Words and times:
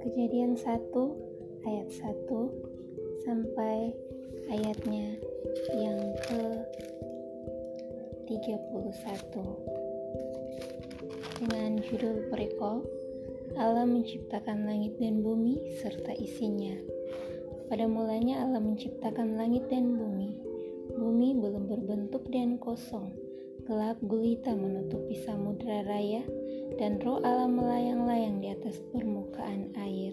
Kejadian 0.00 0.56
1 0.56 0.88
ayat 1.68 1.88
1 1.92 3.28
sampai 3.28 3.92
ayatnya 4.48 5.20
yang 5.76 6.16
ke 6.16 6.64
31 8.24 8.56
dengan 11.44 11.76
judul 11.84 12.32
perikop 12.32 12.88
Allah 13.60 13.84
menciptakan 13.84 14.64
langit 14.64 14.96
dan 14.96 15.20
bumi 15.20 15.60
serta 15.76 16.16
isinya. 16.16 16.72
Pada 17.68 17.84
mulanya 17.84 18.48
Allah 18.48 18.64
menciptakan 18.64 19.36
langit 19.36 19.68
dan 19.68 20.00
bumi. 20.00 20.40
Bumi 20.96 21.36
belum 21.36 21.68
berbentuk 21.68 22.32
dan 22.32 22.56
kosong 22.56 23.23
gelap 23.64 23.96
gulita 24.04 24.52
menutupi 24.52 25.16
samudera 25.24 25.88
raya 25.88 26.20
dan 26.76 27.00
roh 27.00 27.16
Allah 27.24 27.48
melayang-layang 27.48 28.44
di 28.44 28.52
atas 28.52 28.76
permukaan 28.92 29.72
air. 29.80 30.12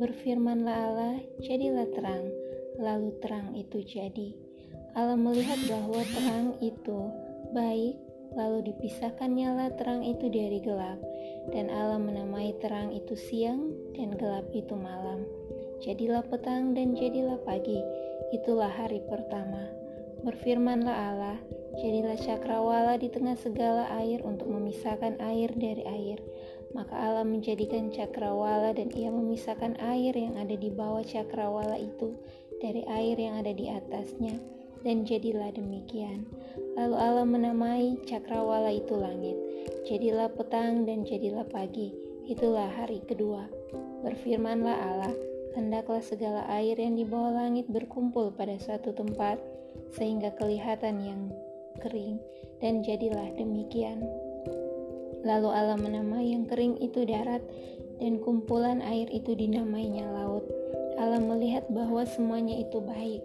Berfirmanlah 0.00 0.76
Allah, 0.88 1.16
jadilah 1.44 1.84
terang, 1.92 2.32
lalu 2.80 3.12
terang 3.20 3.52
itu 3.52 3.84
jadi. 3.84 4.32
Allah 4.96 5.20
melihat 5.20 5.60
bahwa 5.68 6.00
terang 6.16 6.56
itu 6.64 6.98
baik, 7.52 7.96
lalu 8.32 8.72
dipisahkan 8.72 9.28
nyala 9.28 9.68
terang 9.76 10.00
itu 10.00 10.32
dari 10.32 10.64
gelap, 10.64 10.96
dan 11.52 11.68
Allah 11.68 12.00
menamai 12.00 12.56
terang 12.64 12.88
itu 12.96 13.12
siang 13.12 13.68
dan 13.92 14.16
gelap 14.16 14.48
itu 14.56 14.72
malam. 14.72 15.28
Jadilah 15.84 16.24
petang 16.24 16.72
dan 16.72 16.96
jadilah 16.96 17.36
pagi, 17.44 17.76
itulah 18.32 18.72
hari 18.72 19.04
pertama. 19.04 19.81
Berfirmanlah 20.22 20.96
Allah, 21.12 21.38
Jadilah 21.72 22.20
cakrawala 22.20 23.00
di 23.00 23.08
tengah 23.08 23.32
segala 23.32 23.88
air 23.96 24.20
untuk 24.28 24.44
memisahkan 24.44 25.16
air 25.24 25.48
dari 25.56 25.80
air. 25.88 26.20
Maka 26.76 26.92
Allah 26.92 27.24
menjadikan 27.24 27.88
cakrawala 27.88 28.76
dan 28.76 28.92
ia 28.92 29.08
memisahkan 29.08 29.80
air 29.80 30.12
yang 30.12 30.36
ada 30.36 30.52
di 30.52 30.68
bawah 30.68 31.00
cakrawala 31.00 31.80
itu 31.80 32.12
dari 32.60 32.84
air 32.84 33.16
yang 33.16 33.40
ada 33.40 33.56
di 33.56 33.72
atasnya. 33.72 34.36
Dan 34.84 35.08
jadilah 35.08 35.48
demikian. 35.56 36.28
Lalu 36.76 36.96
Allah 36.98 37.24
menamai 37.24 37.96
cakrawala 38.04 38.68
itu 38.68 38.92
langit. 38.92 39.38
Jadilah 39.88 40.28
petang 40.28 40.84
dan 40.84 41.08
jadilah 41.08 41.48
pagi. 41.48 41.94
Itulah 42.28 42.68
hari 42.68 43.00
kedua. 43.08 43.48
Berfirmanlah 44.04 44.76
Allah, 44.76 45.14
hendaklah 45.56 46.04
segala 46.04 46.44
air 46.52 46.76
yang 46.76 46.98
di 46.98 47.06
bawah 47.06 47.46
langit 47.46 47.70
berkumpul 47.70 48.34
pada 48.34 48.58
suatu 48.58 48.90
tempat, 48.92 49.38
sehingga 49.94 50.32
kelihatan 50.36 51.02
yang 51.04 51.22
kering, 51.82 52.20
dan 52.62 52.80
jadilah 52.86 53.32
demikian. 53.36 54.04
Lalu 55.22 55.48
Allah 55.54 55.78
menamai 55.78 56.34
yang 56.34 56.50
kering 56.50 56.78
itu 56.82 57.06
darat, 57.06 57.42
dan 58.02 58.18
kumpulan 58.18 58.82
air 58.82 59.06
itu 59.14 59.38
dinamainya 59.38 60.10
laut. 60.10 60.42
Allah 60.98 61.22
melihat 61.22 61.66
bahwa 61.70 62.02
semuanya 62.06 62.58
itu 62.58 62.78
baik. 62.82 63.22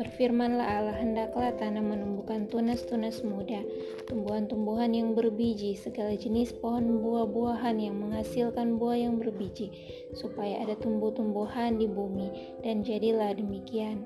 Berfirmanlah 0.00 0.64
Allah, 0.64 0.96
hendaklah 0.96 1.52
tanah 1.54 1.84
menumbuhkan 1.84 2.48
tunas-tunas 2.48 3.20
muda, 3.22 3.60
tumbuhan-tumbuhan 4.08 4.90
yang 4.96 5.12
berbiji, 5.12 5.76
segala 5.76 6.16
jenis 6.16 6.50
pohon 6.56 7.02
buah-buahan 7.04 7.78
yang 7.78 8.00
menghasilkan 8.00 8.80
buah 8.80 8.98
yang 8.98 9.20
berbiji, 9.20 9.70
supaya 10.16 10.64
ada 10.64 10.74
tumbuh-tumbuhan 10.80 11.76
di 11.76 11.86
bumi, 11.86 12.58
dan 12.64 12.80
jadilah 12.82 13.36
demikian. 13.36 14.02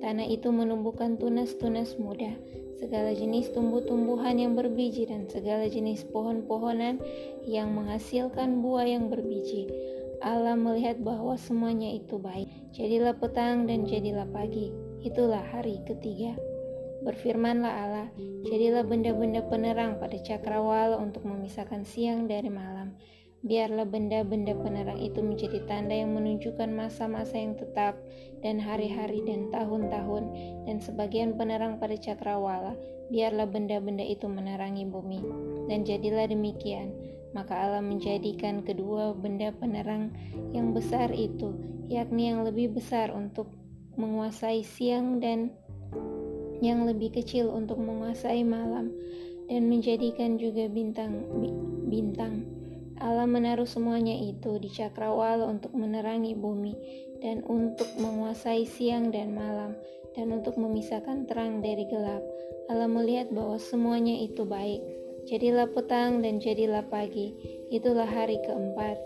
Tanah 0.00 0.28
itu 0.28 0.52
menumbuhkan 0.52 1.16
tunas-tunas 1.16 1.96
muda, 1.96 2.36
segala 2.76 3.16
jenis 3.16 3.48
tumbuh-tumbuhan 3.56 4.36
yang 4.36 4.52
berbiji 4.52 5.08
dan 5.08 5.24
segala 5.26 5.64
jenis 5.66 6.04
pohon-pohonan 6.12 7.00
yang 7.48 7.72
menghasilkan 7.72 8.60
buah 8.60 8.84
yang 8.84 9.08
berbiji. 9.08 9.68
Allah 10.20 10.56
melihat 10.56 11.00
bahwa 11.00 11.36
semuanya 11.36 11.92
itu 11.92 12.16
baik. 12.20 12.48
Jadilah 12.76 13.16
petang 13.16 13.64
dan 13.68 13.84
jadilah 13.84 14.28
pagi. 14.28 14.72
Itulah 15.04 15.44
hari 15.52 15.80
ketiga. 15.84 16.36
Berfirmanlah 17.04 17.72
Allah, 17.86 18.08
jadilah 18.48 18.82
benda-benda 18.82 19.44
penerang 19.46 20.00
pada 20.00 20.16
cakrawala 20.18 20.96
untuk 20.98 21.22
memisahkan 21.28 21.84
siang 21.84 22.26
dari 22.26 22.48
malam 22.48 22.96
Biarlah 23.46 23.86
benda-benda 23.86 24.58
penerang 24.58 24.98
itu 24.98 25.22
menjadi 25.22 25.62
tanda 25.70 25.94
yang 25.94 26.18
menunjukkan 26.18 26.66
masa-masa 26.66 27.38
yang 27.38 27.54
tetap 27.54 27.94
dan 28.42 28.58
hari-hari 28.58 29.22
dan 29.22 29.54
tahun-tahun 29.54 30.24
dan 30.66 30.82
sebagian 30.82 31.38
penerang 31.38 31.78
pada 31.78 31.94
cakrawala. 31.94 32.74
Biarlah 33.06 33.46
benda-benda 33.46 34.02
itu 34.02 34.26
menerangi 34.26 34.82
bumi. 34.90 35.22
Dan 35.70 35.86
jadilah 35.86 36.26
demikian. 36.26 36.90
Maka 37.38 37.54
Allah 37.54 37.86
menjadikan 37.86 38.66
kedua 38.66 39.14
benda 39.14 39.54
penerang 39.54 40.10
yang 40.50 40.74
besar 40.74 41.14
itu, 41.14 41.54
yakni 41.86 42.34
yang 42.34 42.42
lebih 42.42 42.74
besar 42.74 43.14
untuk 43.14 43.46
menguasai 43.94 44.66
siang 44.66 45.22
dan 45.22 45.54
yang 46.58 46.82
lebih 46.82 47.14
kecil 47.14 47.54
untuk 47.54 47.78
menguasai 47.78 48.42
malam 48.42 48.90
dan 49.46 49.70
menjadikan 49.70 50.40
juga 50.40 50.66
bintang 50.66 51.22
bintang 51.86 52.55
Allah 53.00 53.28
menaruh 53.28 53.68
semuanya 53.68 54.16
itu 54.16 54.56
di 54.56 54.72
cakrawala 54.72 55.44
untuk 55.44 55.76
menerangi 55.76 56.32
bumi 56.32 56.74
dan 57.20 57.44
untuk 57.44 57.88
menguasai 58.00 58.64
siang 58.64 59.12
dan 59.12 59.36
malam 59.36 59.76
dan 60.16 60.32
untuk 60.32 60.56
memisahkan 60.56 61.28
terang 61.28 61.60
dari 61.60 61.84
gelap. 61.92 62.24
Allah 62.72 62.88
melihat 62.88 63.28
bahwa 63.30 63.60
semuanya 63.60 64.16
itu 64.16 64.48
baik. 64.48 64.80
Jadilah 65.28 65.68
petang 65.70 66.24
dan 66.24 66.40
jadilah 66.40 66.86
pagi. 66.88 67.34
Itulah 67.68 68.08
hari 68.08 68.40
keempat. 68.46 68.96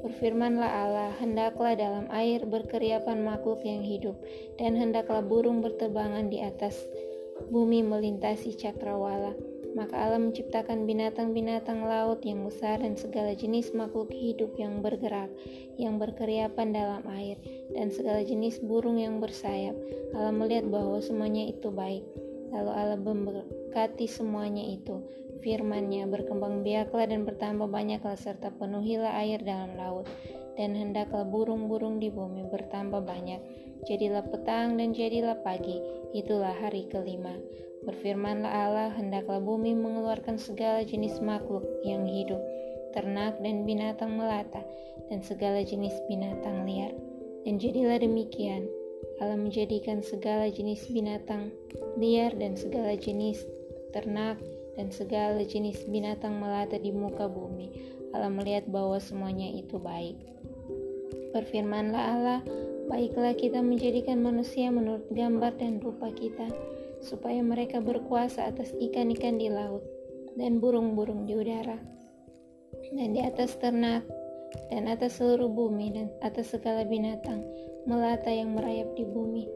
Berfirmanlah 0.00 0.70
Allah, 0.70 1.12
hendaklah 1.20 1.76
dalam 1.76 2.08
air 2.08 2.40
berkeriapan 2.48 3.20
makhluk 3.20 3.60
yang 3.60 3.84
hidup, 3.84 4.16
dan 4.56 4.72
hendaklah 4.72 5.20
burung 5.20 5.60
berterbangan 5.60 6.32
di 6.32 6.40
atas 6.40 6.88
bumi 7.52 7.84
melintasi 7.84 8.56
cakrawala. 8.56 9.36
Maka 9.70 9.94
Allah 9.94 10.18
menciptakan 10.18 10.82
binatang-binatang 10.82 11.86
laut 11.86 12.20
yang 12.26 12.42
besar 12.42 12.82
dan 12.82 12.98
segala 12.98 13.38
jenis 13.38 13.70
makhluk 13.70 14.10
hidup 14.10 14.54
yang 14.58 14.82
bergerak, 14.82 15.30
yang 15.78 15.96
berkeriapan 15.96 16.74
dalam 16.74 17.02
air, 17.14 17.38
dan 17.70 17.94
segala 17.94 18.26
jenis 18.26 18.58
burung 18.58 18.98
yang 18.98 19.22
bersayap. 19.22 19.78
Allah 20.10 20.34
melihat 20.34 20.66
bahwa 20.66 20.98
semuanya 20.98 21.46
itu 21.46 21.70
baik. 21.70 22.02
Lalu 22.50 22.70
Allah 22.74 22.98
memberkati 22.98 24.10
semuanya 24.10 24.66
itu. 24.66 24.98
Firman-Nya 25.40 26.04
berkembang 26.08 26.60
biaklah 26.60 27.08
dan 27.08 27.24
bertambah 27.24 27.68
banyaklah 27.68 28.16
serta 28.16 28.52
penuhilah 28.60 29.16
air 29.24 29.40
dalam 29.40 29.72
laut. 29.76 30.04
Dan 30.60 30.76
hendaklah 30.76 31.24
burung-burung 31.24 31.96
di 31.96 32.12
bumi 32.12 32.44
bertambah 32.52 33.00
banyak. 33.00 33.40
Jadilah 33.88 34.28
petang 34.28 34.76
dan 34.76 34.92
jadilah 34.92 35.40
pagi. 35.40 35.80
Itulah 36.12 36.52
hari 36.52 36.84
kelima. 36.92 37.32
Berfirmanlah 37.80 38.52
Allah, 38.52 38.92
hendaklah 38.92 39.40
bumi 39.40 39.72
mengeluarkan 39.72 40.36
segala 40.36 40.84
jenis 40.84 41.16
makhluk 41.24 41.64
yang 41.80 42.04
hidup, 42.04 42.40
ternak 42.92 43.40
dan 43.40 43.64
binatang 43.64 44.20
melata, 44.20 44.60
dan 45.08 45.24
segala 45.24 45.64
jenis 45.64 45.96
binatang 46.04 46.68
liar. 46.68 46.92
Dan 47.48 47.56
jadilah 47.56 47.96
demikian, 47.96 48.68
Allah 49.16 49.40
menjadikan 49.40 50.04
segala 50.04 50.52
jenis 50.52 50.92
binatang 50.92 51.48
liar 51.96 52.36
dan 52.36 52.52
segala 52.52 52.92
jenis 53.00 53.48
ternak 53.96 54.36
dan 54.80 54.88
segala 54.88 55.44
jenis 55.44 55.84
binatang 55.92 56.40
melata 56.40 56.80
di 56.80 56.88
muka 56.88 57.28
bumi. 57.28 57.68
Allah 58.16 58.32
melihat 58.32 58.64
bahwa 58.72 58.96
semuanya 58.96 59.52
itu 59.52 59.76
baik. 59.76 60.16
Berfirmanlah 61.36 62.04
Allah, 62.16 62.40
baiklah 62.88 63.36
kita 63.36 63.60
menjadikan 63.60 64.24
manusia 64.24 64.72
menurut 64.72 65.04
gambar 65.12 65.60
dan 65.60 65.84
rupa 65.84 66.08
kita, 66.08 66.48
supaya 67.04 67.44
mereka 67.44 67.84
berkuasa 67.84 68.48
atas 68.48 68.72
ikan-ikan 68.80 69.36
di 69.36 69.52
laut 69.52 69.84
dan 70.40 70.64
burung-burung 70.64 71.28
di 71.28 71.36
udara 71.36 71.76
dan 72.96 73.12
di 73.12 73.20
atas 73.20 73.60
ternak 73.60 74.02
dan 74.72 74.88
atas 74.90 75.20
seluruh 75.20 75.46
bumi 75.46 75.94
dan 75.94 76.06
atas 76.24 76.56
segala 76.56 76.82
binatang 76.88 77.44
melata 77.84 78.32
yang 78.32 78.56
merayap 78.56 78.90
di 78.96 79.04
bumi. 79.04 79.46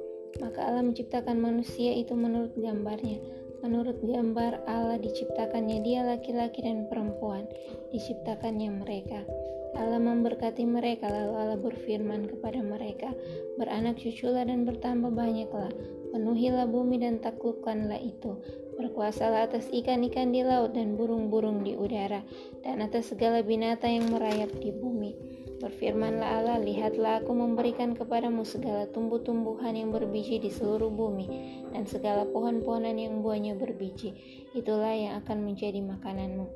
Maka 0.43 0.67
Allah 0.67 0.82
menciptakan 0.82 1.38
manusia 1.38 1.94
itu 1.94 2.15
menurut 2.15 2.55
gambarnya. 2.59 3.23
Menurut 3.64 3.96
gambar 4.05 4.69
Allah 4.69 5.00
diciptakannya 5.00 5.81
dia 5.81 6.05
laki-laki 6.05 6.61
dan 6.61 6.84
perempuan, 6.84 7.49
diciptakannya 7.96 8.69
mereka. 8.69 9.25
Allah 9.72 9.96
memberkati 9.96 10.69
mereka 10.69 11.08
lalu 11.08 11.32
Allah 11.32 11.56
berfirman 11.56 12.28
kepada 12.28 12.61
mereka, 12.61 13.08
beranak 13.56 13.96
cuculah 13.96 14.44
dan 14.44 14.69
bertambah 14.69 15.16
banyaklah, 15.16 15.72
penuhilah 16.12 16.69
bumi 16.69 17.00
dan 17.00 17.25
taklukkanlah 17.25 18.05
itu, 18.05 18.37
berkuasalah 18.76 19.49
atas 19.49 19.72
ikan-ikan 19.72 20.28
di 20.28 20.44
laut 20.44 20.76
dan 20.76 21.00
burung-burung 21.00 21.64
di 21.64 21.72
udara, 21.72 22.20
dan 22.61 22.84
atas 22.84 23.16
segala 23.16 23.40
binatang 23.40 23.96
yang 23.96 24.06
merayap 24.12 24.52
di 24.61 24.76
bumi. 24.76 25.34
Berfirmanlah 25.64 26.44
Allah, 26.44 26.61
lihatlah 26.61 27.25
aku 27.25 27.32
memberikan 27.32 27.96
kepadamu 27.96 28.44
segala 28.44 28.84
tumbuh-tumbuhan 28.93 29.72
yang 29.72 29.96
berbiji 29.96 30.37
di 30.37 30.52
seluruh 30.52 30.93
bumi, 30.93 31.25
dan 31.72 31.88
segala 31.88 32.28
pohon-pohonan 32.28 33.00
yang 33.00 33.25
buahnya 33.25 33.56
berbiji. 33.56 34.12
itulah 34.55 34.93
yang 34.93 35.19
akan 35.25 35.40
menjadi 35.40 35.81
makananmu. 35.81 36.46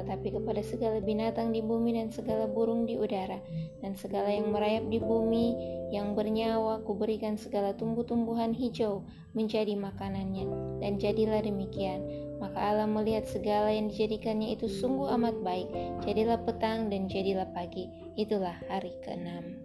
Tetapi 0.00 0.40
kepada 0.40 0.64
segala 0.64 0.98
binatang 1.04 1.52
di 1.52 1.60
bumi 1.60 1.92
dan 1.92 2.08
segala 2.08 2.48
burung 2.48 2.88
di 2.88 2.96
udara, 2.96 3.36
dan 3.84 3.92
segala 4.00 4.32
yang 4.32 4.48
merayap 4.48 4.88
di 4.88 4.96
bumi 4.96 5.52
yang 5.92 6.16
bernyawa, 6.16 6.80
kuberikan 6.88 7.36
segala 7.36 7.76
tumbuh-tumbuhan 7.76 8.56
hijau 8.56 9.04
menjadi 9.36 9.76
makanannya. 9.76 10.80
Dan 10.80 10.96
jadilah 10.96 11.44
demikian. 11.44 12.00
Maka 12.42 12.58
Allah 12.58 12.88
melihat 12.90 13.24
segala 13.28 13.70
yang 13.70 13.88
dijadikannya 13.90 14.54
itu 14.54 14.66
sungguh 14.66 15.10
amat 15.14 15.36
baik. 15.42 15.68
Jadilah 16.02 16.40
petang 16.42 16.90
dan 16.90 17.06
jadilah 17.06 17.48
pagi. 17.54 17.86
Itulah 18.14 18.58
hari 18.70 18.94
keenam. 19.02 19.58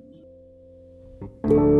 thank 1.19 1.78